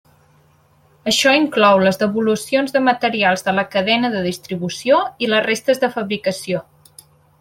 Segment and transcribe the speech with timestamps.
[1.09, 5.91] Això inclou les devolucions de materials de la cadena de distribució i les restes de
[5.99, 6.65] fabricació.